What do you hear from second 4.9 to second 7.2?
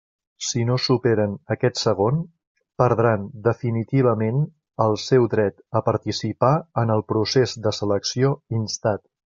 seu dret a participar en el